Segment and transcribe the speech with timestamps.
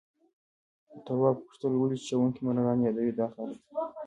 [1.05, 3.59] تواب وپوښتل ولې چیچونکي مرغان يادوي دا خلک؟